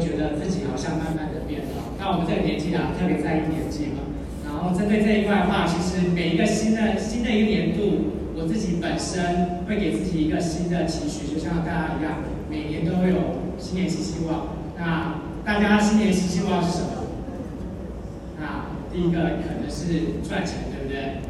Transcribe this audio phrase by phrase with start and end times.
[0.00, 1.92] 觉得自己好像慢慢的变老。
[2.00, 4.08] 那我们这个年纪啊，特别在意年纪嘛。
[4.42, 14.56] 然后针对这一块的话，其实每一个新的新的一个年度，我自己本身会给自己一个新的期许，就像大家一样，每年都会有新年新希望。
[14.76, 17.06] 那大家新年新希望是什么？
[18.40, 21.20] 那第一个可能是赚钱，对不对？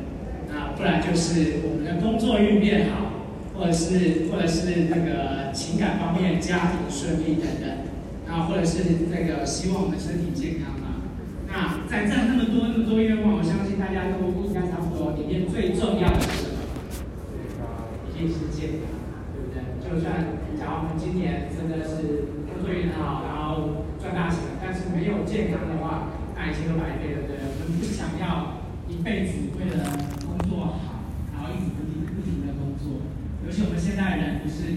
[0.49, 3.11] 那不然就是我们的工作运变好。
[3.53, 7.90] 或者是或者是那个情感方面，家庭顺利等等，
[8.31, 11.03] 啊或者是那个希望我们身体健康嘛。
[11.51, 15.19] 那在这那么多那么多愿望，我相信大家都应该差不多。
[15.19, 16.63] 里面最重要的是什么？
[18.07, 18.87] 一定是健康，
[19.35, 19.59] 对不对？
[19.83, 27.51] 就算假如我们今年真的是工作运很好，然后赚大钱，但是没有健康的话，那一切都白费了，对不对？
[27.51, 29.91] 我们不想要一辈子为了
[30.23, 31.03] 工作好，
[31.35, 33.03] 然后一直不停不停的工作。
[33.43, 34.71] 尤其我们现代人不是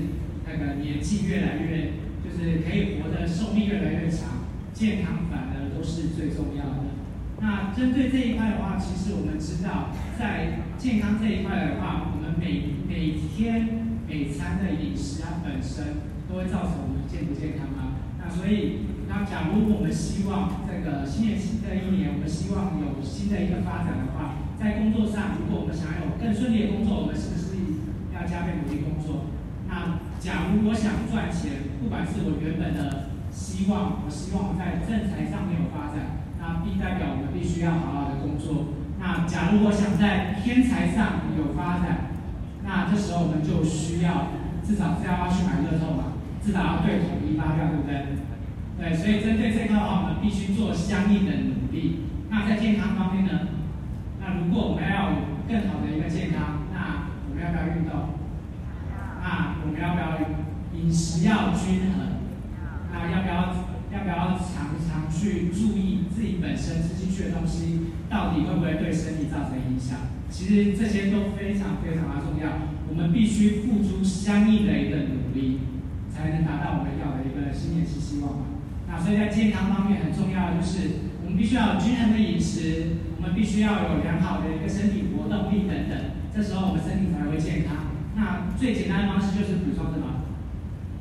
[0.49, 6.95] 那个年纪越来越，就是可以活的寿命越来越长，健康反而都是最重要的。
[7.41, 15.99] 那针对这一块的话，其实我们知道，在健康这一块的话，我们每每天每餐的饮食啊本身
[16.29, 17.99] 都会造成我们健不健康啊？
[18.23, 27.51] 那所以，那假如我们希望这个新年新的一年，我们希望有新的一个发展的话，在工作上，如果我们想要有更顺利的工作，我们是不是？
[28.13, 29.25] 要加倍努力工作。
[29.67, 38.71] 那假如我想赚钱，不管是我原本的希望，我希望在正财上面有发展，那必代表我们必须要好好的工作。
[39.03, 42.15] 那假如我想在偏财上有发展，
[42.63, 44.31] 那这时候我们就需要
[44.63, 48.15] 至少是要去买乐透嘛，至少要对统一发票，对不对？
[48.79, 52.07] 对，所以针对这个的话，我们必须做相应的努力。
[52.31, 53.59] 那在健康方面呢？
[54.23, 58.22] 那如果我们要有更好的一个健康，那我们要不要运动？
[59.23, 60.19] 那我们要不要
[60.75, 62.19] 饮食要均衡？
[62.91, 63.65] 那要不要
[63.95, 69.97] 要不要常常去注意自己本身吃进去的东西到底会不会对身体造成影响？
[70.29, 75.59] 其实这些都非常非常的重要，我们必须付出相应的一个努力，
[76.11, 78.43] 才能达到我们要的一个新年新希望。
[78.89, 85.97] 那所以在健康方面很重要的就是，我们必须要有均衡的饮食，我们必须要有良好的一个身体活动力等等。
[86.35, 87.92] 这时候我们身体才会健康。
[88.15, 90.21] 那最简单的方式就是补充什么？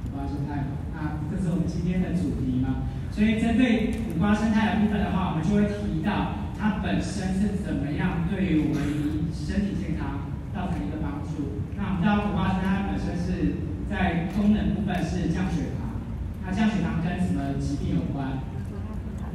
[0.06, 0.80] 五瓜生态嘛。
[0.96, 2.88] 那这是我们今天的主题嘛。
[3.10, 11.60] 所以针对五瓜生态的部分的话，我们就会提到它本身是怎么样对于我们身体健康造成一个帮助。
[11.76, 13.60] 那我们知道五瓜生态本身是
[13.92, 16.00] 在功能部分是降血糖。
[16.40, 18.40] 那降血糖跟什么疾病有关？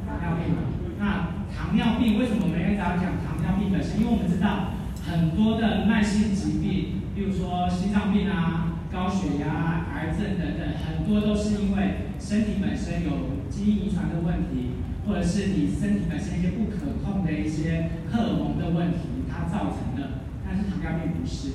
[0.02, 0.50] 糖尿病。
[0.98, 4.02] 那糖尿病为什么我们要讲糖尿病本身？
[4.02, 4.74] 因为我们知道。
[5.08, 20.22] 很多的慢性疾病，比如说心脏病啊、高血压、癌症等等，很多都是因为身体本身有基因遗传的问题，或者是你身体本身一些不可控的一些荷尔蒙的问题，它造成的。
[20.46, 21.54] 但是糖尿病不是，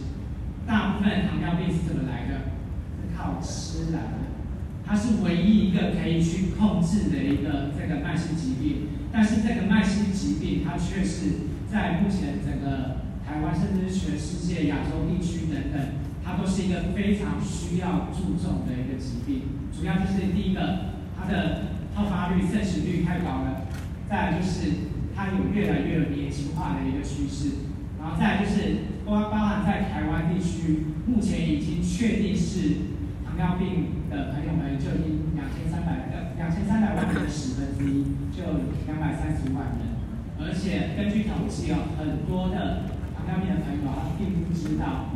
[0.67, 2.51] 大部分糖尿病是怎么来的？
[2.99, 4.19] 是靠吃来的。
[4.85, 12.92] 它是唯一一个可以去控制的一个这个慢性疾病，但是这个慢性疾病它却是在目前整个。
[13.25, 15.81] 台湾甚至是全世界、亚洲地区等等，
[16.23, 19.43] 它都是一个非常需要注重的一个疾病。
[19.71, 23.65] 主要就是第一个，它的好发率、盛行率太高了；
[24.09, 24.69] 再来就是
[25.15, 27.65] 它有越来越年轻化的一个趋势；
[27.99, 32.93] 然后再来就是包包含在台湾地区，目前已经确定是
[33.25, 38.43] 糖尿病的朋友们就已经两千三百个两千三百万人的十分之一，就
[38.85, 39.95] 两百三十万人。
[40.39, 42.92] 而且根据统计哦，很多的。
[43.25, 45.09] 糖尿病的朋友，他并不知道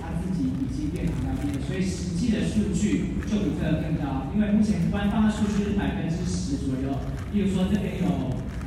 [0.00, 4.28] 他自己已经变糖尿病了，所以实际的数据就比这个更高。
[4.34, 6.92] 因为目前官方的数据是百分之十左右，
[7.32, 8.08] 例如说这边有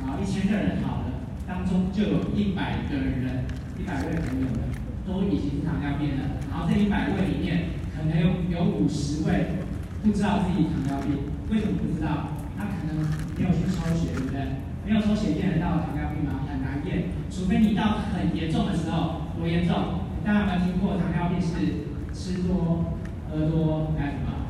[0.02, 3.44] 啊一千个人好了，当中就有一百个人，
[3.78, 4.74] 一百位朋友的
[5.06, 6.42] 都已经是糖尿病了。
[6.50, 9.62] 然后这一百位里面，可能有有五十位
[10.02, 12.34] 不知道自己糖尿病，为什么不知道？
[12.58, 14.67] 他可能没有去抽血，对不对？
[14.88, 16.48] 没有抽血验得到糖尿病吗？
[16.48, 17.12] 很难验。
[17.30, 20.08] 除非你到很严重的时候，多严重？
[20.24, 21.84] 大家有没有听过糖尿病是
[22.16, 22.96] 吃多
[23.28, 24.48] 喝多干什么？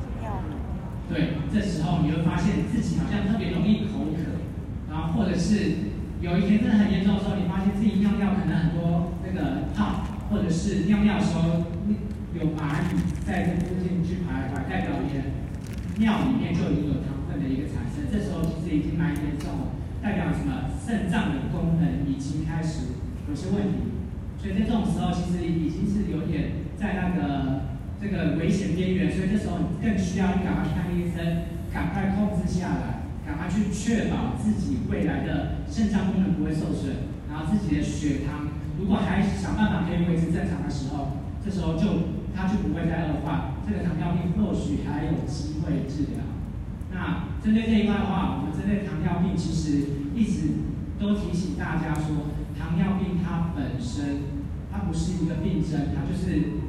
[1.11, 4.39] 对，这时候你会发现自己好像特别容易口渴，
[4.89, 5.91] 然后或者是
[6.21, 11.67] 有一天真的很严重的时候，你发现自己尿尿可能很多那个泡，或者是尿尿的时候
[12.39, 12.95] 有蚂蚁
[13.27, 15.35] 在这附近去徘徊，代表你的
[15.99, 19.75] 尿里面就已经有糖分的一个产生，这时候其实已经蛮严重了。
[20.03, 20.71] 代表什么？
[20.89, 22.97] 肾脏的功能已经开始
[23.29, 23.93] 有些问题，
[24.41, 38.49] 所以在这种时候，其实已经是有点在那个这个危险边缘，所以这时候你更需要你赶快去看医生，赶快控制下来，赶快去确保自己未来的肾脏功能不会受损，然后自己的血糖
[38.81, 46.25] 如果还想办法可以维持正常的时候，这时候就它就不会再恶化，这个糖尿病或许还有机会治疗。
[46.93, 50.49] 那针对这一块的话，我们针对糖尿病其实一直
[50.99, 54.23] 都提醒大家说，糖尿病它本身
[54.73, 56.65] 它不是一个病症，它就是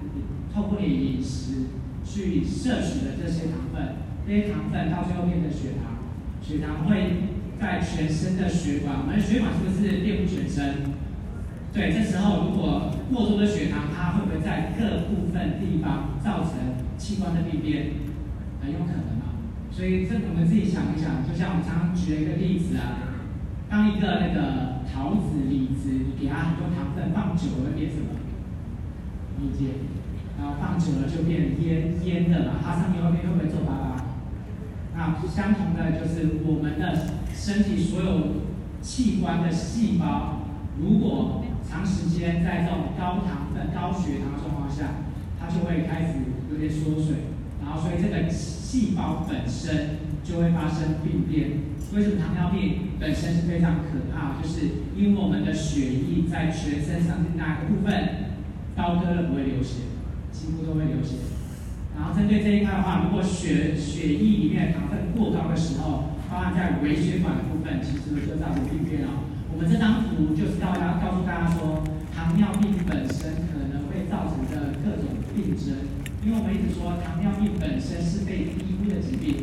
[0.53, 1.71] 透过你饮食
[2.03, 3.95] 去摄取的这些糖分。
[4.27, 6.05] 这些糖分到最后变成血糖，
[6.39, 10.93] 血糖会在全身的血管，我们血管是不是遍布全身？
[11.73, 17.89] 对，这时候如果过多的血糖，它会不会在各部分地方造成器官的病变？
[18.61, 19.18] 很有可能。
[19.71, 23.15] 所以这我们自己想一想，就像我们常常举了一个例子啊，
[23.69, 28.19] 当一个那个桃子、李子，你给它很多糖分，放久了变什么？
[29.39, 29.87] 理解？
[30.37, 34.05] 然后放久了就变烟烟的嘛，它上面后面会不会皱巴巴？
[34.95, 38.43] 那相同的就是我们的身体所有
[38.81, 40.43] 器官的细胞，
[40.81, 45.07] 如果长时间在这种高糖分、高血糖的状况下，
[45.39, 46.19] 它就会开始
[46.51, 51.67] 有点缩水，然后所以这个细胞本身就会发生病变。
[51.93, 54.39] 为什么糖尿病本身是非常可怕？
[54.41, 58.29] 就是因为我们的血液在全身上是哪个部分
[58.75, 59.89] 刀割了不会流血，
[60.31, 61.17] 几乎都会流血。
[61.97, 69.09] 然后针对这一块的话，如果血血液里面的糖分过高的时候，包含在微血管的部分，其实就造成病变了。
[69.51, 71.83] 我们这张图就是告大告诉大家说，
[72.15, 75.98] 糖尿病本身可能会造成的各种病症。
[76.25, 79.39] 因为我们一直说糖尿病本身是被低估的疾病，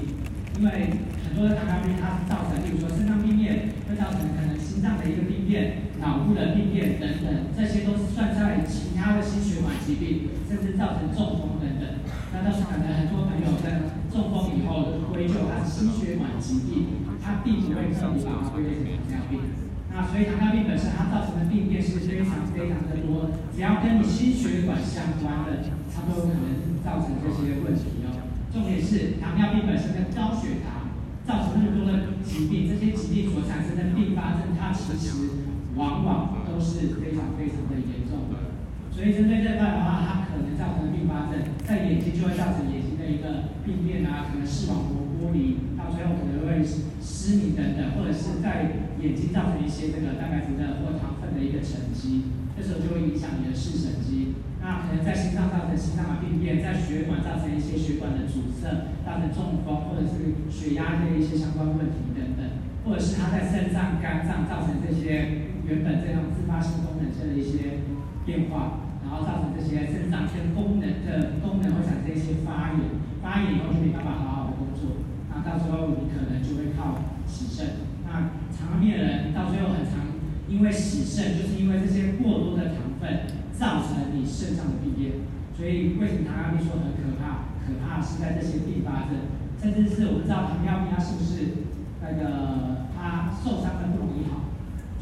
[0.61, 0.93] 因为
[1.25, 12.05] 很多的糖尿病它是造成，例如说肾脏病变，会造成可能心脏的一个病变、脑部的病变等等，这些都是算在其他的心血管疾病，甚至造成中风等等。
[12.37, 19.41] 那到时可能很多朋友在中风以后就归咎他心血管疾病，它并不会特别把它归类成糖尿病。
[19.89, 25.65] 那所以糖尿病本身它造成的病变是非常非常的多，只要跟你心血管相关的，
[25.97, 28.29] 它都有可能造成这些问题哦。
[28.53, 30.93] 重点是糖尿病本身跟高血糖
[31.25, 38.61] 造成那么多的疾病，这些疾病所产生的并发症，它其实往往都是非常非常的严重的。
[38.93, 54.36] 所以针对这块的话，它可能造成的并发症，在眼睛就会造成眼睛的一个病变啊，可能视网膜剥离，到最后可能会失明等等，或者是在眼睛造成一些这个蛋白质的或糖分的一个沉积，这时候就会影响你的视神经。
[54.67, 62.43] 那可能在心脏造成心脏的病变，在血管造成一些血管的阻塞，造成中风或者是血压的一些相关问题等等，
[62.83, 67.87] 或者是它在肾脏、肝脏造成这些原本这样自发性功能性的一些
[68.27, 68.83] 变化。
[69.07, 72.91] 然后造成这些肾脏跟功能的功能会产生一些发炎，
[73.23, 74.99] 发炎以后就没办法好好的工作，
[75.31, 77.87] 那到时候你可能就会靠洗肾。
[78.03, 80.11] 那糖尿病人到最后很常
[80.51, 85.25] 因为洗肾，就是因为这些过多的糖分造成你肾脏的病变。
[85.57, 87.49] 所以为什么糖尿病说很可怕？
[87.65, 89.27] 可怕是在这些并发症，
[89.61, 91.67] 甚至是我们知道糖尿病它是不是
[92.03, 94.53] 那个它受伤的不容易好，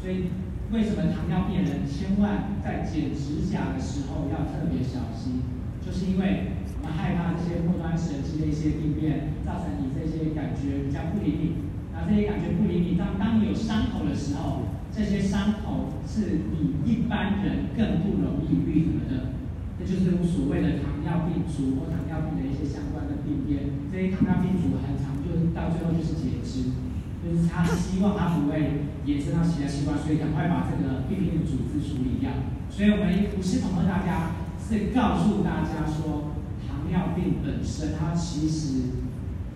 [0.01, 0.31] 所以。
[0.73, 5.45] 为什么糖尿病人千万在剪指甲的时候要特别小心？
[5.79, 11.53] 就是因为我们害怕这些末端神经的一些病变，造成你这些感觉比较不灵敏。
[11.93, 19.35] 那这些感觉不灵敏，当当你有伤口的时候，这些伤口是比一般人更不容易愈合的。
[19.77, 23.75] 这就是所谓的糖尿病足或糖尿病的一些相关的病变。
[23.91, 26.71] 这些糖尿病足很常就是到最后就是截肢。
[27.25, 32.31] 就是他希望他不会延伸到其他器官，所以赶快把这个病变的组织处理掉。
[32.69, 36.37] 所以我们不是恐吓大家，是告诉大家说，
[36.69, 39.01] 糖尿病本身它其实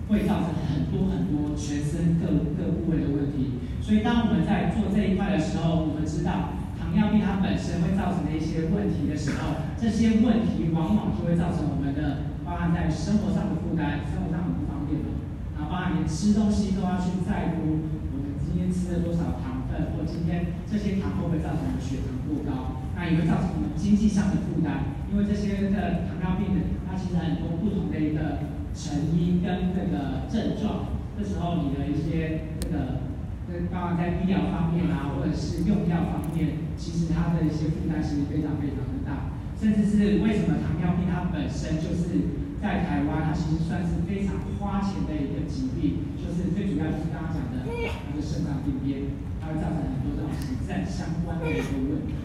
[0.10, 2.28] 会造成很多很多全身各
[2.58, 3.62] 各部位的问题。
[3.90, 15.10] 所以当我们在做这一块的时候，我们知道糖尿病它本身会造成的一些问题的时候，这些问题往往就会造成我们的包含在生活上的负担，生活上很不方便的。
[15.58, 17.82] 包含连吃东西都要去在乎，
[18.14, 22.86] 我们今天吃了多少糖分，或今天这些糖会不会造成我们血糖过高？
[22.94, 30.94] 那也会造成我们经济上的负担，因为这些的糖尿病的，它其实很多不同的一个成因跟这个症状。
[31.18, 33.09] 这时候你的一些这个，
[33.52, 42.40] 跟包含在医疗方面啊，或者是用药方面，其实它的一些负担其实非常非常的大，甚至是为什么糖尿病它本身就是。
[42.60, 50.28] 在台湾，它其实算是非常花钱的一个疾病，就是最主要就是刚刚讲的那个肾脏病变，它会造成很多这种
[50.68, 52.20] 肾相关的一个问题。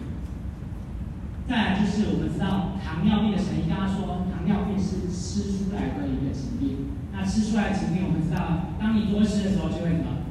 [1.47, 10.24] 再来就是我们知道糖尿病的成因，刚刚说糖尿病是吃出来的一个疾病，那吃出来的疾病，我们知道当你多吃的时候就会什么？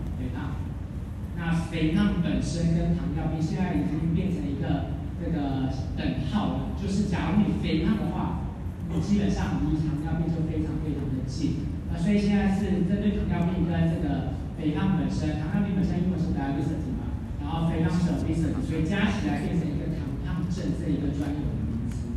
[1.43, 5.67] 那肥胖本身跟糖尿病现在已经变成一个这个
[5.99, 8.47] 等号了，就是假如你肥胖的话，
[8.87, 11.67] 你基本上离糖尿病就非常非常的近。
[11.91, 17.11] 那所以现在是针对糖尿病跟这个肥胖本身，糖尿病本身英文是 diabetes 嘛，
[17.43, 22.07] 然后肥胖是 obesity，所以加起来变成一个糖胖症这一个专有的名词。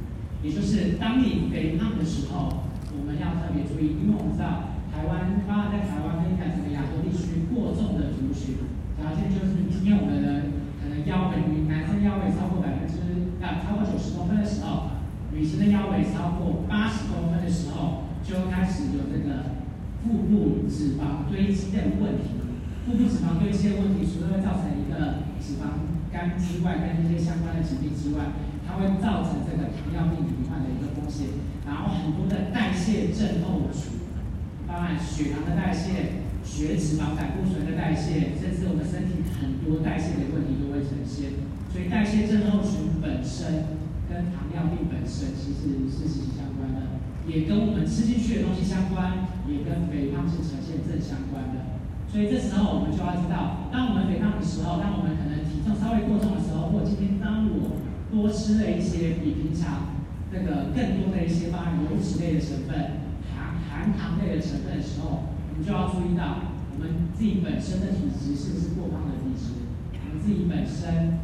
[0.46, 2.62] 也就是当你肥胖的时候，
[2.94, 8.75] 我们要特别注意，因为我们知道台湾，包括在台湾跟在整个亚洲地区过重的族群。
[8.96, 12.96] 条件就是今天我们的可能腰围，男生腰围超过百分之
[13.44, 14.96] 啊超过九十公分的时候，
[15.32, 19.60] 女生的腰围超过八十公分的时候，就开始有这个
[20.02, 22.40] 腹部脂肪堆积的问题。
[22.86, 28.32] 腹部脂肪堆积的问题，除了会造成一个脂肪肝之外，跟一些相关的疾病之外，
[28.66, 31.26] 它会造成这个糖尿病罹患的一个风险。
[31.66, 34.06] 然后很多的代谢症候群，
[34.66, 36.25] 当然血糖的代谢。
[36.46, 41.42] 血脂肪、胆固醇的代谢，甚至我们身体很多代谢的问题都会呈现。
[41.68, 43.76] 所以代谢症候群本身
[44.08, 51.76] 跟糖尿病本身其实是息息相关的，也跟我们吃进去的东西相关，也跟肥胖是呈现正相关的。
[52.08, 57.76] 所以这时候我们就要知道，当我们肥胖的时候，当我们可能体重稍微过重的时候，或今天当我
[58.08, 60.00] 多吃了一些比平常
[60.32, 63.04] 这个更多的一些包含油脂类的成分、
[63.36, 65.35] 含含糖类的成分的时候。
[65.58, 69.64] 你就要注意到，我们自己本身的体质是不是过胖的体质？
[69.96, 71.16] 我们自己本身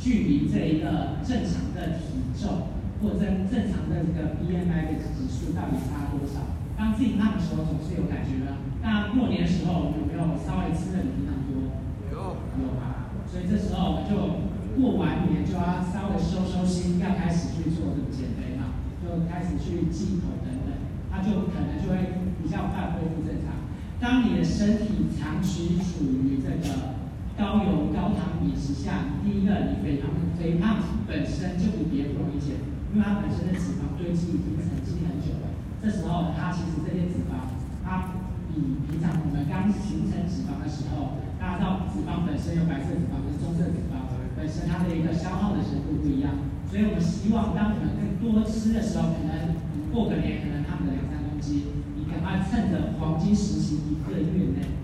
[0.00, 2.72] 距离这一个正常的体重
[3.04, 6.56] 或正正常的这个 BMI 的指数到底差多少？
[6.78, 8.64] 当自己胖的时候，总是有感觉的。
[8.80, 11.76] 那过年的时候有没有稍微吃的比平常多？
[12.08, 13.12] 有，有吧？
[13.28, 14.48] 所以这时候我们就
[14.80, 20.72] 过完年就要稍微收收心，要开始去做这个减肥嘛，就开始去忌口等等，
[21.12, 22.24] 它就可能就会。
[22.42, 23.54] 比较快恢复正常。
[24.00, 26.94] 当你的身体长期处于这个
[27.36, 32.62] 高油高糖饮食下，第一个你肥胖，肥胖本身就比别人容易减，
[32.94, 35.50] 因为它本身的脂肪堆积已经沉积很久了。
[35.82, 37.50] 这时候它其实这些脂肪，
[37.82, 38.14] 它
[38.50, 44.06] 比平常我们刚形成脂肪的时候，大家知道脂肪本身有白色脂肪跟棕色脂肪，
[44.38, 46.34] 本身它的一个消耗的程度不一样。
[46.70, 49.58] 所以我们希望当我们更多吃的时候，可能
[49.90, 51.62] 过个年可能胖个两三公斤。
[52.10, 54.74] 赶快趁着黄金时期一个月内，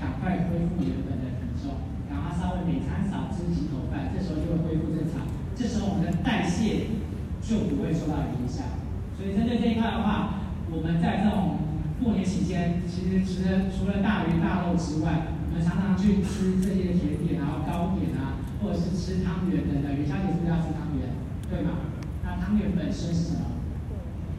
[0.00, 5.28] 赶快恢复原本的体重，然后稍微每餐少吃几口饭，这时候就会恢复正常。
[5.54, 6.96] 这时候我们的代谢
[7.42, 8.80] 就不会受到影响。
[9.18, 11.58] 所以针对这一块的话，我们在这种
[12.00, 19.92] 过年期间，其实除了除了大鱼大肉之外，我们常常去吃这些甜点，然后糕点啊，或者是吃汤圆等等。
[19.92, 21.12] 元宵节是不是要吃汤圆？
[21.50, 21.90] 对吗？
[22.22, 23.58] 那汤圆本身是什么？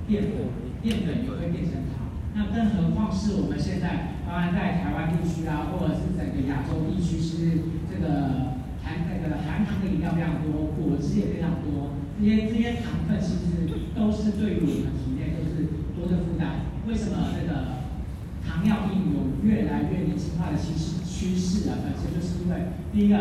[0.07, 0.49] 淀粉，
[0.81, 2.07] 淀粉也会变成糖。
[2.35, 13.65] 那更何况是我们现在，当然在台湾地区啊，或者是整个亚洲地区，是这个含那个含糖的饮料非常多，果汁也非常多，这些这些糖分其实
[13.97, 15.67] 都是对于我们体内都是
[15.97, 16.69] 多的负担。
[16.87, 17.83] 为什么这个
[18.45, 21.81] 糖尿病有越来越年轻化的趋势趋势啊？
[21.83, 23.17] 本身就是因为第一个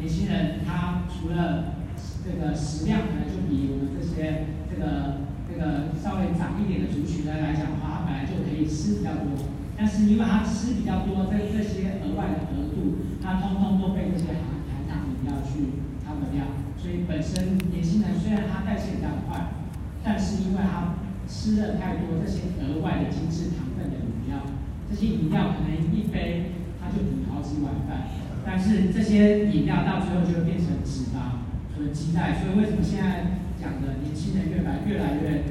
[0.00, 1.76] 年轻人他除了
[2.24, 5.28] 这个食量可能就比我们这些这个。
[5.46, 9.46] 这个稍微长一点的族群呢来讲的话，它本来就可以吃比较多，
[9.78, 16.50] 但是因为它吃比较多，这这些额外的额度，它通通都被这些含含糖饮料去消耗掉。
[16.74, 19.54] 所以本身年轻人虽然他代谢比较快，
[20.02, 20.98] 但是因为他
[21.30, 24.42] 吃了太多这些额外的精致糖分的饮料，
[24.90, 26.50] 这些饮料可能一杯
[26.82, 28.10] 他就抵好几碗饭，
[28.44, 31.46] 但是这些饮料到最后就会变成脂肪
[31.78, 32.34] 和积在。
[32.34, 33.46] 所以为什么现在？
[33.58, 35.44] 讲的年轻人越来越来越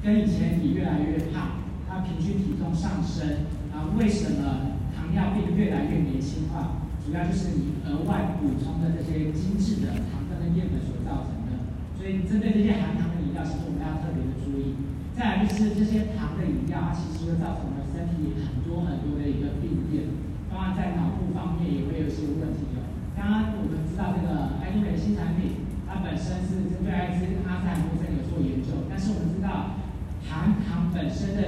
[0.00, 1.57] 跟以前比越来越胖，
[2.02, 6.82] 平均体重上升，然后为什么糖尿病越来越年轻化？
[7.04, 11.64] 主要就是你额外补充的这些精致的糖分跟淀粉所造成的。
[11.96, 14.76] 所以针对这些含糖的饮料，其实我们要特别的注意。
[15.16, 20.04] 再来就是这些糖的饮料，它其实会造成了身体很多很多的一个病变，
[20.52, 22.84] 当然在脑部方面也会有些问题的。
[23.16, 25.64] 刚刚我们知道这个爱多美新产品。
[25.88, 29.80] 它本身是针对艾滋跟阿兹海默症有做研究，但是我们知道
[30.28, 31.40] 含糖本身的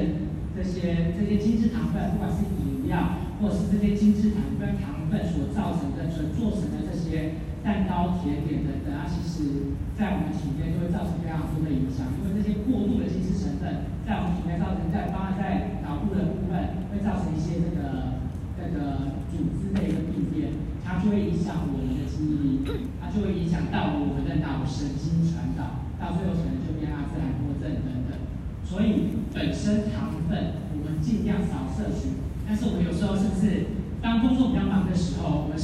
[0.57, 18.21] 这些这些精致糖分，不管是饮料或者是这些精致糖分糖分所造成的、所做成的这些蛋糕、甜点等等，啊其实在我们体内都会造成非常多的影响，因为这些过度的精致成分在我们体内造成在包含在脑部的部分会造成一些这个
[18.59, 20.51] 这个组织的一个病变，
[20.85, 22.91] 它就会影响我们的记忆力。
[23.11, 28.15] 就会影响到我们的脑神经传导，到最后可能就变阿兹海默症等等。
[28.63, 35.55] 所以本身糖分我们尽量少摄取，但是我们有时候是不是当工作比较忙的时候，我们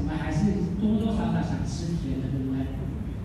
[0.00, 2.64] 我们还是多多少少想吃甜的，对不对？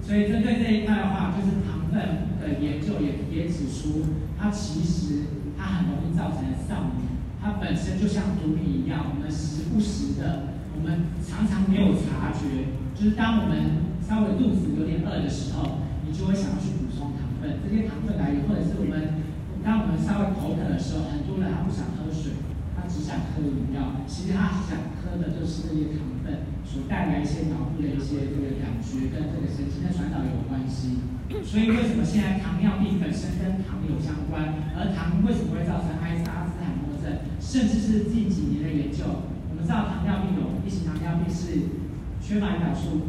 [0.04, 19.24] 所以针对这一块的话，就是糖分的研究也也指出，它其实它很容易造成上瘾，它本身就像毒品一样，我们时不时的，我们常常没有察觉，就是当我们稍微肚子有点饿的时候，你就会想要去补充糖分，这些糖分来源或者是我们。
[19.66, 22.38] 当我们稍微口渴的时候，很多人他不想喝水。
[22.78, 31.02] 他只想喝饮料，其实他想喝的就是这些糖分所带来一些脑部的一些这个感觉，跟这个神经的传导有关系。
[31.42, 34.54] 所以为什么现在糖尿病本身跟糖有相关？
[34.76, 36.14] 而糖为什么会造成阿
[36.46, 37.26] 兹海默症？
[37.40, 41.72] 甚至是近几年的研究，我们知道糖尿病有一型糖尿病是
[42.20, 43.08] 缺乏胰岛素，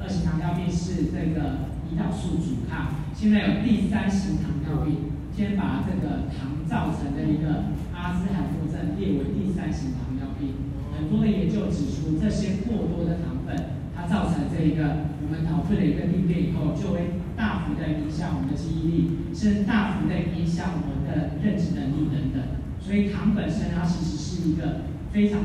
[0.00, 7.78] 二型糖尿病是这个胰岛素阻抗，现在有第三型糖尿病，先把这个糖造成的一个。
[7.94, 10.54] 阿兹海默症列为第三型糖尿病，
[10.94, 22.42] 很多的研究指出，这些过多的糖分，它造成这一个我们脑部的一个病变以后，就会大幅的影响我们的记忆力，甚至大幅的影响我们的认知能力等等。
[22.78, 25.42] 所以糖本身它其实是一个非常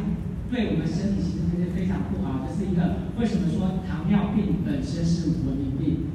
[0.50, 6.14] 对我们身体其实是非常不好，这是一个为什么说糖尿病本身是文明病？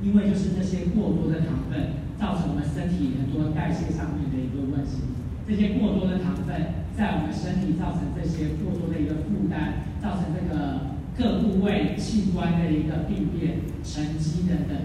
[0.00, 5.00] 因为就是这些过多的糖分，造成我们身体很多代谢上面的一个问题。
[5.48, 14.76] 这些过多的糖分在我们身体造成这些过多的一个负担，造成这个各部位器官的一个病变、沉积等等。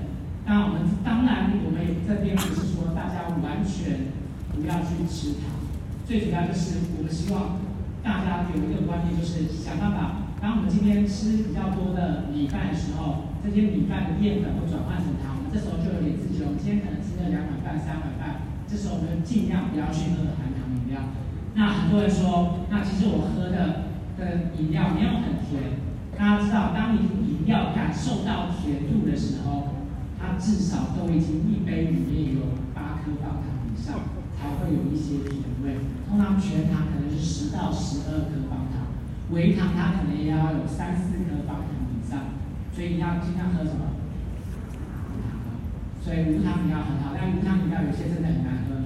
[0.47, 4.13] 当然，我们当然我们这边不是说大家完全
[4.55, 5.51] 不要去吃糖，
[6.07, 7.59] 最主要就是我们希望
[8.01, 21.15] 大家有一个观念，就是想办法，当我们今天吃比较多的米饭的时候，这些米饭的淀粉会转换成糖，这时候就有点自觉，我们今天可能吃了两碗饭、三碗饭，这时候我们尽量不要去喝含糖饮料。
[21.55, 23.87] 那很多人说，那其实我喝的
[24.19, 25.79] 的饮料没有很甜。
[26.19, 29.79] 大家知道，当你饮料感受到甜度的时候，
[30.19, 35.79] 它至少都已经一杯里面有八颗方糖以上，才会有一些甜味。
[36.03, 38.91] 通常全糖可能是十到十二颗方糖，
[39.31, 42.35] 微糖它可能也要有三四颗方糖以上。
[42.75, 44.03] 所以你要尽量喝什么？
[46.05, 48.77] 所以无糖饮料很好，但无糖饮料有些真的很难喝。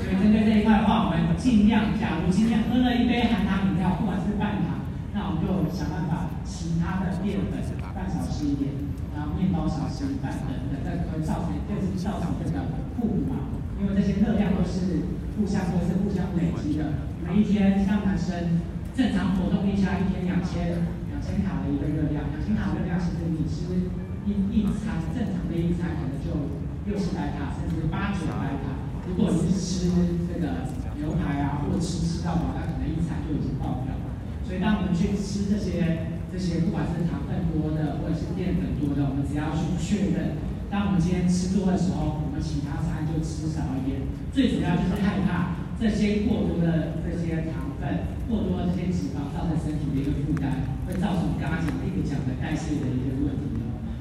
[0.00, 4.80] 所以针对这一块的话，我们尽量，假如今天喝了一杯含糖饮料，不管是半糖，
[5.12, 7.60] 那我们就想办法其他的淀粉
[7.92, 8.72] 半少吃一点，
[9.12, 12.64] 然后面包少吃一半等等，这会造成，就是造成这个
[12.96, 13.52] 互补嘛。
[13.76, 15.04] 因为这些热量都是
[15.36, 17.12] 互相都是互相累积的。
[17.28, 18.56] 每一天像男生
[18.96, 20.80] 正常活动一下，一天两千
[21.12, 23.92] 两千卡的一个热量，两千卡热量其实你吃
[24.26, 28.90] 一一餐正常的一餐可能就六七百卡，甚至八九百卡。
[29.08, 29.90] 如果你是吃
[30.28, 30.68] 这个
[31.00, 34.04] 牛排啊，或吃吃到饱，那可能一餐就已经爆表了。
[34.44, 40.36] 所以当我们去吃这些这些，不管是糖分多的，或者是淀粉多的，我们只要去确认，
[40.70, 44.04] 当我们今天吃多的时候，我们其他餐就吃少一点。
[44.30, 53.49] 最主要就是害怕这些过多的这些糖分、过多的这些脂肪造成身体的一个负担，会造成刚刚讲的一个讲的代谢的一个问题。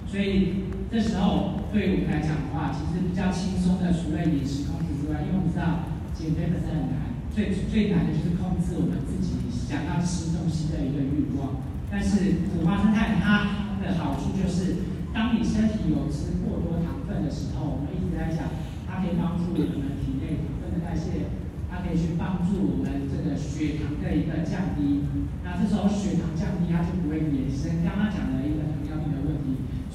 [0.09, 5.21] 所以这时候对我们来讲的话，其实比较轻松的，除了饮食控制之外。
[5.21, 5.85] 因为我们知道
[6.17, 11.61] 减肥本身很难，最最难的就是控制我们自己想要吃东西的一个欲望。
[11.93, 14.81] 但是苦花生态它的好处就是，
[15.13, 18.49] 当你身体有吃过多糖分的时候，我们一直在讲，
[18.89, 21.29] 它可以帮助我们体内糖分的代谢，
[21.69, 25.05] 它可以去帮助我们这个血糖的一个降低。
[25.45, 29.48] 那这时候血糖降低，它就不会延伸刚刚讲的一个糖尿病的问题。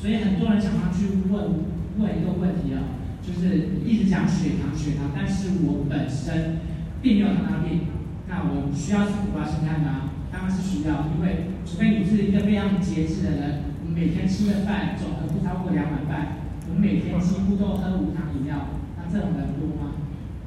[0.04, 1.64] 所以很多人常常去问
[1.96, 3.00] 问一个问题啊。
[3.24, 6.60] 就是一直讲血糖血糖，但是我本身
[7.00, 7.88] 并没有糖尿病，
[8.28, 10.12] 那我需要吃苦瓜生态吗？
[10.30, 19.96] 当然是需要，因为除非你是一个非常节制的人，你每天吃的饭总和不超过两碗饭，我们每天几乎都喝无糖饮料，那这种人多吗？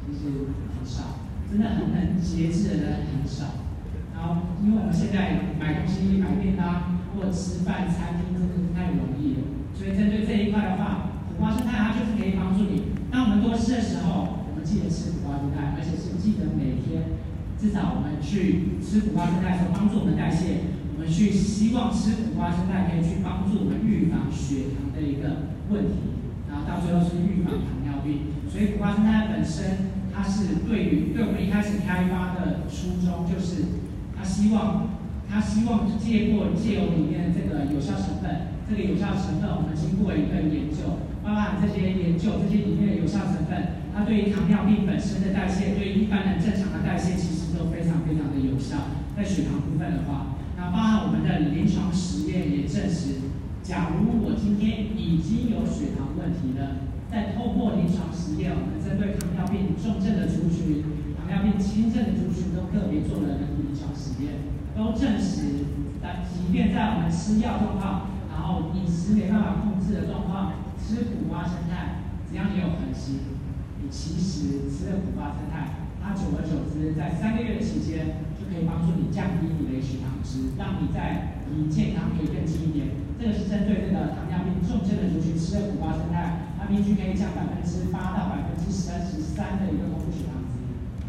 [0.05, 3.65] 其实很少，真的很很节制的人很少。
[4.13, 9.41] 然后，因为我们现在买东西买便当或吃饭餐厅真的是太容易了，
[9.73, 11.09] 所以针对这一块的话。
[11.27, 12.97] 苦瓜生态它就是可以帮助你。
[13.11, 17.21] 当我们多吃的时候，我们记得吃苦瓜生态，而且是记得每天
[17.61, 20.73] 至少我们去吃苦瓜生态的时候，帮助我们代谢。
[20.97, 26.17] 我们去希望吃苦瓜生态可以去帮助我们预防血糖的一个问题，
[26.49, 28.33] 然后到最后是预防糖尿病。
[28.49, 33.85] 所以苦瓜生态本身，它是对于对我们一开始开发的初衷，就是
[34.17, 34.96] 它希望
[35.29, 41.03] 它希望借过借由里面这个有效成分，这个有效成分我们经过一个研究。
[41.23, 48.95] 包含这些研究，这些里面的有效成分，它对于糖尿病本身的代谢，对于一般人正常的代谢，其实都非常非常的有效。
[49.11, 53.27] 在血糖部分的话，那包含我们的临床实验也证实，
[53.61, 60.79] 假如我今天已经有血糖问题了，在透过临床实验，我们针对糖尿病重症的族群、
[61.19, 65.65] 糖尿病轻症的族群都特别做了临床实验，都证实，
[65.99, 73.41] 但即便在我们吃药状况，然后饮食没办法控制的状况，吃苦瓜生态，只要你有恒心，
[73.81, 82.93] 你其实吃了苦瓜生态，它久而久之，在三个月的期间，就可以帮助你降低你的血糖值，让你在离健康可以更近一点。
[83.17, 90.56] 这个是针对这个糖尿病重症的族群吃了苦瓜生态，它平均可以降百分之八到百分之三十三的一个空腹血糖值。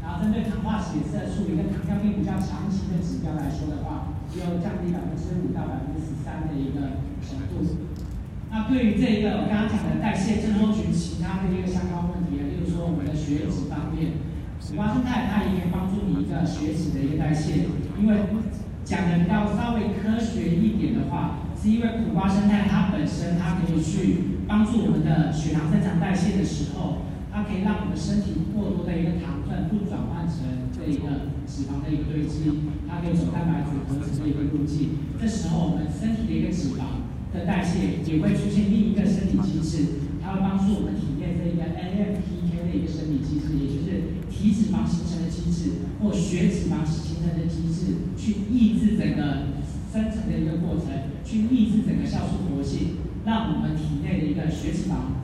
[0.08, 7.60] 然后针对糖化血色素一个糖尿病比较长期的指标来说的话，也有降低百分之五到百分之十三的一个程度。
[8.48, 14.16] 那对于这一个我刚刚讲的代谢症候群其他的一个相关问题啊，例如说我们的血脂方面，
[14.56, 17.68] 苦瓜生态它也可以帮助你一个血脂的一个代谢，
[18.00, 18.32] 因为
[18.88, 21.44] 讲的比较稍微科学一点的话。
[21.60, 26.98] 是因为苦瓜生态它本身，它可以去帮助我们的血糖正常代谢的时候，
[27.30, 32.50] 它可以让我们身体过多的一个糖分不转换成这一个脂肪的一个堆积，
[32.88, 35.14] 它可以走蛋白质合成的一个路径。
[35.20, 49.58] 这时候我们身体的一个脂肪的代谢也会出现另一个生理机制，它会帮助我们体内这一个 AMPK 的一个生理机制，也就是体脂肪形成的机制或血脂肪形成的机制，去抑制整个。
[49.90, 50.84] 生成的一个过程，
[51.24, 55.16] 去抑制整个酵素活性，让我们体内的一个血脂肪、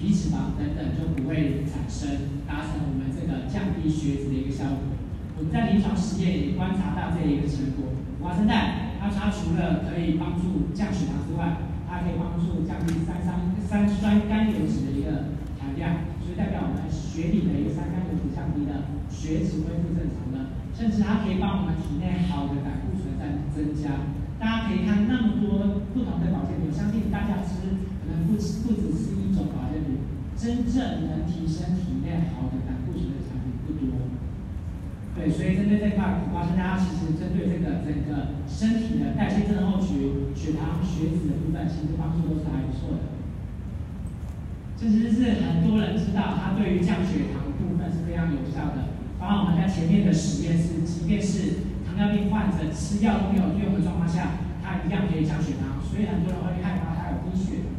[0.00, 4.96] 皮脂肪等等就不会产生，达成我们这个降低血脂的一个效果。
[5.36, 7.92] 我们在临床实验也观察到这一个成果。
[8.24, 24.16] 花生态，它它除了可以帮助降血糖之外，它可以帮助降低三酸三酸甘油酯的一个含量，所以代表我们血里的一个三甘油酯降低了，血脂恢复正常了，甚至它可以帮我们体内好的胆固醇在增加。
[24.40, 27.60] 大家可以看那么多不同的保健品，相信大家吃
[28.10, 30.02] 能不止不只是一种保健品，
[30.36, 34.10] 真正能提升体内好的胆固醇的产品不多。
[35.16, 43.18] 对，所以针对这块苦瓜生态，其实针对这个整个身体的代谢症候群、血糖、血脂的部分，其实帮助都是还不错的。
[44.78, 48.96] 这其实是很多人知道，它对于降血糖部分是非常有效的。
[49.20, 57.69] 包括我们在前面的实验室，即便是糖尿病患者吃药都没有用的状况下，它一样可以降血糖，所以很多人会害怕它有低血糖。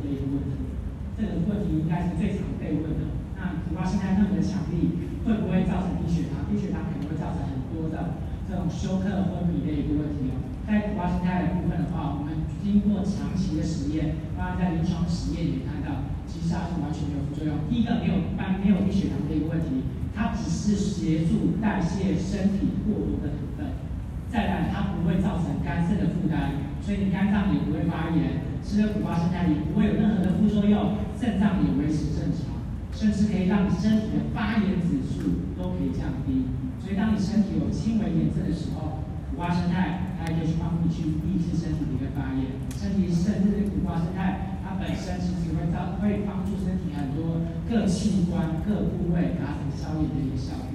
[1.21, 3.13] 这个问题应该是最常被问的。
[3.37, 6.49] 那苦瓜生态那么的强力，会不会造成低血糖？
[6.49, 8.17] 低血糖可能会造成很多的
[8.49, 10.41] 这种休克昏迷的一个问题哦。
[10.65, 17.69] 在苦瓜生态的部分的话，我们经过长期的实验，当然在临床实验也看到，其实它是完全没有副作用。
[17.69, 19.85] 第一个没有一般没有低血糖的一个问题，
[20.17, 23.77] 它只是协助代谢身体过多的糖分。
[24.25, 32.61] 再来，它不会造成肝肾的负担，所以你肝脏也不会发炎，吃了苦瓜生态也不会有任何的副作用，肾脏也维持正常，
[32.93, 36.47] 甚至可以让身体的发炎指数都可以降低。
[36.79, 42.57] 所以当你身体有轻微炎症的时候，苦瓜生态它也可以去帮你去抑制身体的一个发炎。
[42.77, 50.67] 身体甚至苦瓜生态它本身其实会造会帮助身体很多各器官各部位达成消炎的一个效果。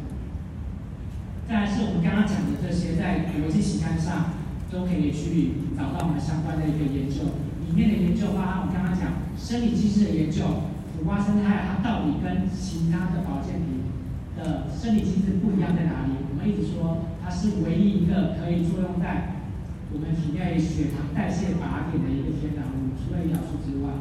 [1.49, 4.35] 再来是我们刚刚讲的这些，在国际期刊上
[4.71, 7.46] 都可以去找到我们相关的一个研究。
[7.77, 10.49] 里面的研究包含我刚刚讲生理机制的研究，
[10.97, 13.85] 苦瓜生态它到底跟其他的保健品
[14.33, 16.17] 的生理机制不一样在哪里？
[16.25, 19.45] 我们一直说它是唯一一个可以作用在
[19.93, 23.93] 我们体内血糖代谢靶点的一个天然物，除了胰岛素之外，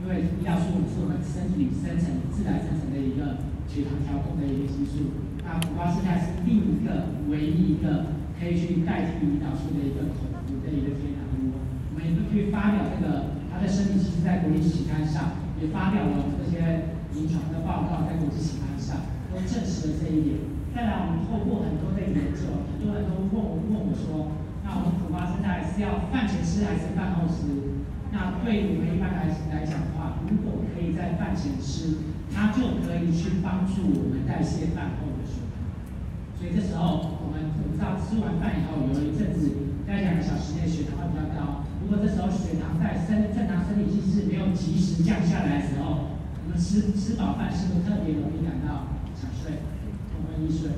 [0.00, 5.12] 因为胰岛素是我们身体里生成自然生成的一个血糖调控的一个激素。
[5.44, 11.17] 那苦瓜生态是另一个唯一一个可以去代替胰岛素的一个口服的一个天然。
[12.30, 20.38] 去发表那个他的生理其实在国际期刊上，也发表了这些临床的报告在国际期刊上，都证实了这一点。
[20.74, 23.34] 再来，我们透过很多的研究，很多人都问
[23.72, 27.50] 问我说，那我们苦瓜生态是要饭前吃还是饭后吃？
[28.12, 31.98] 那对我们一般来来讲的话，如果可以在饭前吃，
[32.30, 35.66] 它就可以去帮助我们代谢饭后的血糖。
[36.38, 41.66] 所以这时候，我们我们知道吃完饭以后，有一阵子在两个小时内血糖会比较高。
[41.88, 49.64] 如果这时候血糖在生正常生理机制没有及时降下来的时候，我们吃吃饱饭是不是特别容易感到想睡、
[50.12, 50.68] 昏昏欲睡？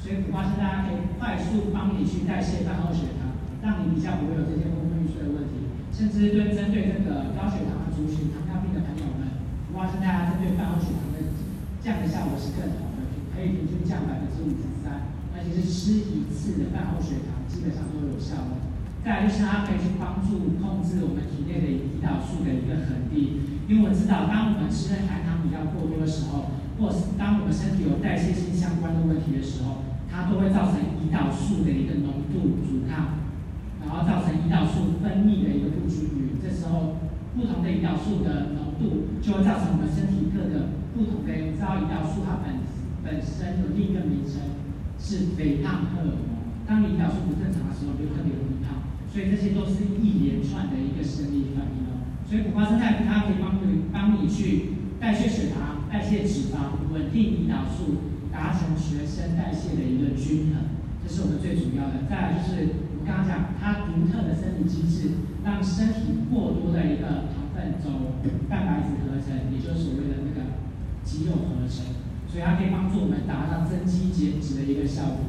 [0.00, 5.68] 所以苦瓜生态可以快速帮你去代谢饭后血糖，让你比较不会有这些昏昏欲睡的问题。
[5.92, 9.36] 甚至对针对这个高血糖的族群、糖尿病的朋友们，
[9.68, 11.20] 苦瓜生态它针对饭后血糖的
[11.84, 13.04] 降的效果是更好的，
[13.36, 14.72] 可以平均降百分之五十。
[15.36, 18.65] 而且是吃一次的饭后血糖基本上都有效的。
[19.06, 23.38] 再来就是它可以去帮助控制我们体内的胰岛素的一个恒定，
[23.70, 33.22] 因为我知道当我们吃的含糖比较过多的时候，或是当我们身体有代谢性相关的问题的时候，它都会造成胰岛素的一个浓度阻抗，
[33.78, 36.98] 然后造成胰岛素分泌的一个不均匀，这时候
[37.38, 42.58] 不同的胰岛素的浓度就会造成我们身体各个不同的，知道胰岛素它本
[43.06, 44.58] 本身有另一个名称
[44.98, 48.82] 是肥胖荷尔蒙，当你胰岛素不正常的时候，就特别容易胖。
[49.16, 52.04] 所以这些都是一连串的一个生理反应哦。
[52.28, 57.96] 所以苦瓜生态它可以帮你帮你去代谢血糖、代谢脂肪、稳定胰岛素，
[58.28, 60.68] 达成全身代谢的一个均衡，
[61.00, 62.04] 这是我们最主要的。
[62.04, 68.20] 再来就是我们刚刚讲它独特的生理机制，让身体过多的一个糖分走
[68.52, 70.60] 蛋白质合成，也就是所谓的那个
[71.08, 71.88] 肌肉合成，
[72.28, 75.25] 所以它可以帮助我们达到增肌减脂的一个效果。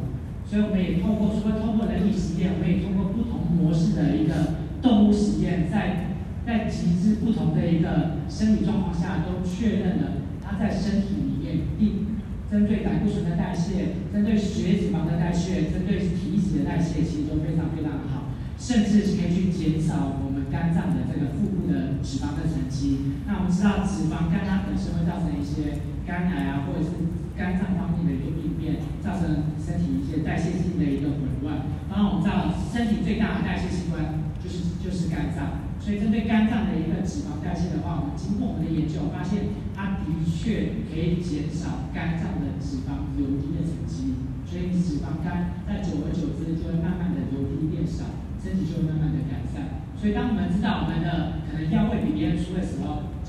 [0.49, 6.15] 所以我们也透过，除了透过人体实验，我们也通过不同模式的一个动物实验，在
[6.47, 12.07] 在极致不同的一个生理状况下，都确认了它在身体里面，一
[12.49, 23.19] 针对胆固醇的代谢，针对血脂肪的代谢，针对体脂的代谢，其实都非常非常的好，甚至可以去减少我们肝脏的这个腹部的脂肪的沉积。
[23.27, 26.95] 那我们知道，脂肪肝它本身会造成一些肝癌啊，或者是
[27.37, 31.69] 肝脏方面的一个病变，造成身体一些代谢性的一个紊乱。
[31.87, 44.17] 当然我们知道，身体最大的代谢器官就是就是肝脏，所以针对肝脏的一个脂肪代谢的话，我们经过我们的研究发现，它的确可以减少肝脏的脂肪油滴的沉积，
[44.49, 48.09] 所以脂肪肝在久而久之就会慢慢的油滴变少，
[48.41, 49.85] 身体就会慢慢的改善。
[49.97, 52.76] 所以当我们知道我们的可能药会比别人粗的时候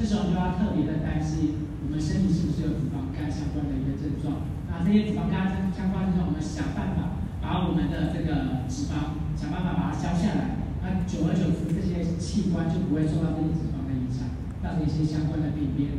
[0.09, 4.41] 这时候就要特别的担心，我们身体是不是有脂肪肝相关的一个症状？
[4.65, 10.65] 那这些脂肪肝相关症状，我们想办法把我们的这个脂肪想办法把它消下来。
[10.81, 14.25] 那久而久之，这些器官就不会受到这些脂肪的影响，
[14.65, 15.93] 造成一些相关的病变。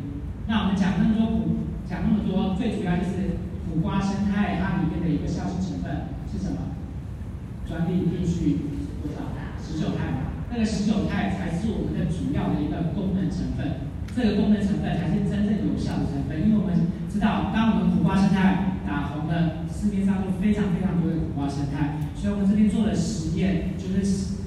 [0.49, 3.37] 那我们讲那么多苦，讲那么多，最主要就是
[3.69, 6.73] 苦瓜生态它里面的一个效性成分是什么？
[7.69, 8.73] 专利定序
[9.05, 9.29] 多少？
[9.61, 10.33] 十九肽嘛。
[10.49, 16.41] 那个十九肽才是我们的主要的一个功能成分，这个功能成分才是真正有效的成分。
[16.41, 24.03] 因为我们知道，当我们苦瓜生态打红了，市面上就非常非常多的苦瓜生态，所以我们这边做了实验，就是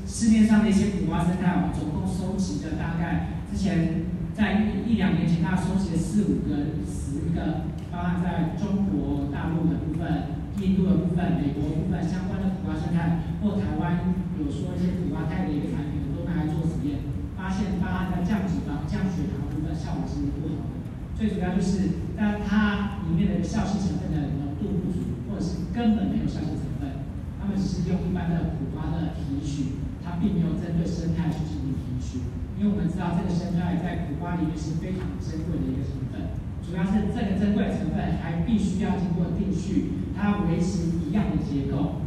[0.06, 16.02] 市面上的一些苦瓜生态，我们总共收集的大概之前在一一两年前，大概收集了四五个、十个，包含在中国大陆的部分、印度的部分、美国部分相关的苦瓜生态，或台湾有说一些苦瓜肽的一个产品。
[16.12, 17.00] 都拿来做实验，
[17.36, 20.84] 发现方案在降脂肪、降血糖效果是不好的。
[21.16, 27.04] 最主要就是，当它里面的效性成分的浓度不足，或者是根本没有效性成分，
[27.38, 32.24] 他们只是用一般的苦瓜的提取，它并没有针对生态去进行提取。
[32.58, 42.02] 因为我们知道这个生态在苦瓜里面是非常珍贵的一个成分，主要是这个珍贵的成分还必须要经过定序，它维持一样的结构，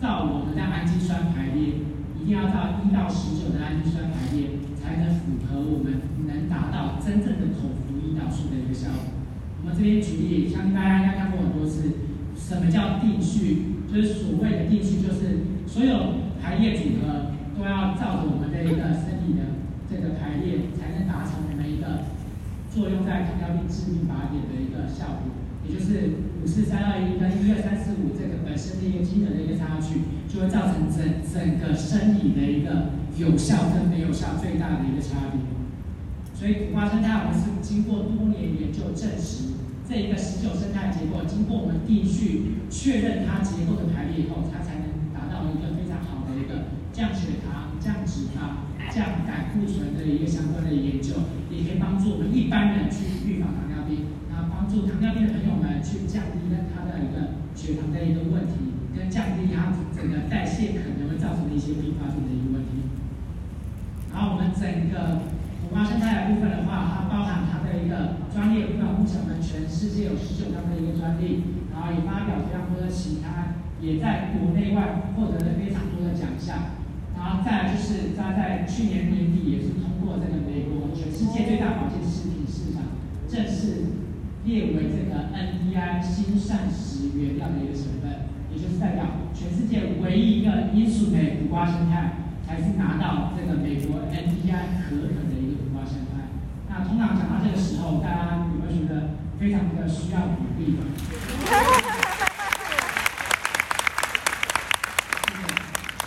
[0.00, 1.90] 照我们的氨基酸排列。
[2.22, 9.14] 一定要到一到十九的氨基酸排列，才能符合我们能达到真正的口服胰岛素的一个效果。
[9.62, 11.94] 我们这边举例，相信大家应该看过很多次，
[12.34, 13.78] 什么叫定序？
[13.86, 19.54] 就是所谓的定序，就是所有排列组合都要照着我们的一个身体的
[19.86, 22.08] 这个排列，才能达成我们一个
[22.72, 25.30] 作用在糖尿病致命靶点的一个效果。
[25.62, 35.40] 也就是五四三二一跟一二三四五这个本身的一个机能的一个差距，就会造成整整个生理的一个有效跟没有效最大的一个差别。
[36.34, 39.54] 所以苦瓜生态我们是经过多年研究证实，
[39.88, 54.10] 这一个十九生态结构经过我们地序确认它结构的排列以后，它才能达到一个非常好的一个降血糖、降脂肪、降胆固醇的一个相关的研究，也可以帮助我们一般人去预防糖尿病。
[54.32, 62.82] 然后帮助糖尿病的朋友们去降低他的一个血糖的一个问题，跟降低他整个代谢可能会造成的一些并发症的一个问题。
[64.12, 65.24] 然后我们整个
[65.64, 76.78] 苦瓜生态的部分的话，它包含它的一个专利，目前我们全世界有十九张的一个专利，然后也发表非常多的其他，也在国内外获得了非常多的奖项。
[77.16, 82.82] 然后再来就是它在去年年底也是通过这个美国全世界最大保健食品市场
[83.28, 84.02] 正式。
[84.44, 96.30] 列为这个 NDI 新膳食原料的一个成分，也就是代表全世界唯一一个英属美苦瓜生态，才是拿到这个美国 NDI 可可的一个苦瓜生态。
[96.68, 100.76] 那通常讲到这个时候，大家有没有觉得非常的需要鼓励？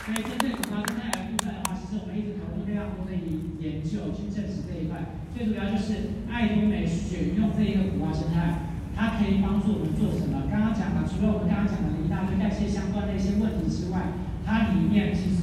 [0.05, 3.13] 所以针对苦瓜生态的部实我们一直讨论非常多的
[3.59, 5.17] 研究去证实这一块。
[5.35, 10.43] 最主要就是爱多美选用这一个苦瓜生态，它可以帮助我们做什么？
[10.49, 14.13] 刚刚讲了，除了我们刚刚讲的一大堆代谢相关的一些问题之外，
[14.45, 15.41] 它里面其实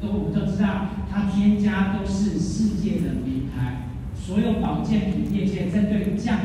[0.00, 3.88] 都我们都知道，它添加都是世界的名牌。
[4.24, 6.38] 所有保健品业界针对降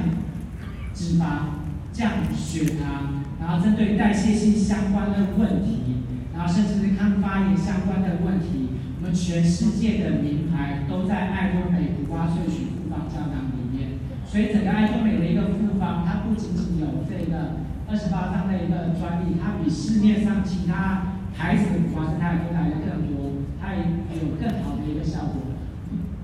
[0.96, 1.62] 脂肪、
[1.94, 6.02] 降血糖，然后针对代谢性相关的问题，
[6.34, 14.00] 然后甚至是抗发炎相关的问题，我们全世界的名牌都在爱多美苦瓜萃取复方胶囊里面。
[14.26, 25.47] 所以整个爱多美的一个复方，它不仅仅有这个二十八张的一个专利，它比市面上其他牌子的苦瓜生态都来的更多，它也有更好的一个效果。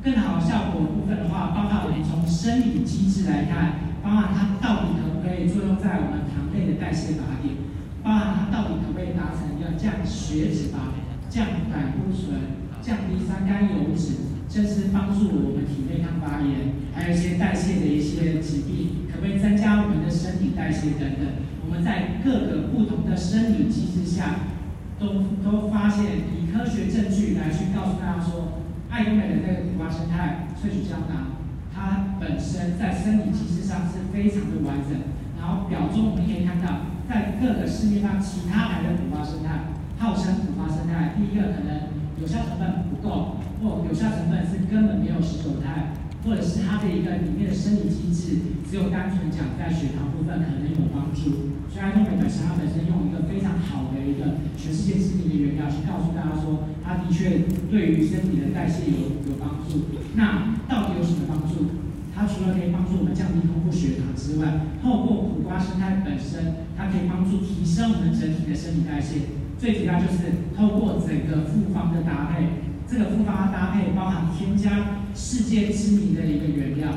[0.03, 7.55] 更好效果部分的话，包括我们从生理机制来看，包含它到底可不可以作用在我们糖类的代谢靶点，
[8.03, 10.91] 包含它到底可不可以达成一个降血脂肪、
[11.31, 12.35] 降胆固醇、
[12.83, 21.47] 降低三甘油脂，甚至帮助我们体内抗发炎，还有一些代谢的一些疾病，可不可以增加我们的身体代谢等等。
[21.63, 24.51] 我们在各个不同的生理机制下，
[24.99, 28.59] 都都发现以科学证据来去告诉大家说。
[28.93, 31.33] 爱因美的那个苦瓜生态萃取胶囊，
[31.73, 34.93] 它本身在生理机制上是非常的完整。
[35.41, 41.89] 然后表中我们可以看到，在各个市面上其他牌的苦瓜生态，号称苦瓜生态，第一个可能
[42.21, 45.97] 有效成分不够，或有效成分是根本没有十九肽。
[46.23, 48.37] 或者是它的一个里面的生理机制，
[48.69, 51.52] 只有单纯讲在血糖部分可能有帮助。
[51.73, 59.89] 所以爱多美本身它本身用一个非常好的一个全世界知名的原料去告诉大家说，它的确对于身体的代谢有有帮助。
[60.13, 61.81] 那到底有什么帮助？
[62.13, 69.33] 它除了可以帮助我们降低空腹血糖之外，透过苦瓜生态本身，它可以帮助提升我们整体的生理代谢。
[69.57, 72.69] 最主要就是透过整个复方的搭配。
[72.85, 76.89] 这个复方的搭配包含添加世界知名的一个原料，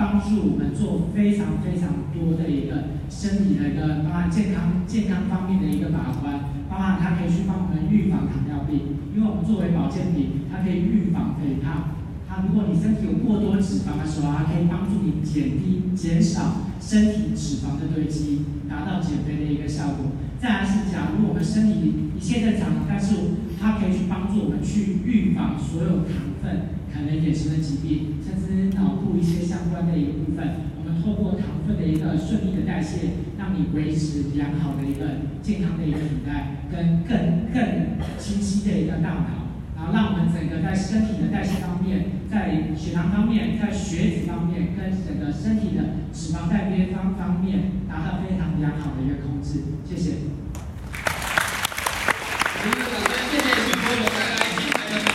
[0.00, 12.00] 帮助我们做非常非常多的一个生理的一个包含健康健康方面的一个把关，包含它可以去帮我们预防糖尿病，因为我们作为保健品，它可以预防肥胖。
[12.26, 20.16] 它如果你身体有过多脂肪的时候，它可以帮助你减低减少身体脂肪的堆积，达到减肥的一个效果。
[20.40, 28.19] 再来是，假如我们身体一切正常，但是它可以去帮助我们去预防所有糖分可能衍生的疾病，
[28.74, 30.70] 脑部一些相关的一个部分。
[30.78, 49.60] 我们透过糖分的一个顺利的代谢，让你维持良好的一个健康的一个体态，跟更更清晰的一个大脑，然后让我们整个在身体的代谢方面，在血糖方面，在血脂方面，跟整个身体的脂肪代谢方方面，达到非常良好的一个控制。
[49.84, 50.12] 谢谢。